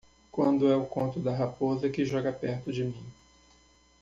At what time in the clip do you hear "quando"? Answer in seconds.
0.31-0.67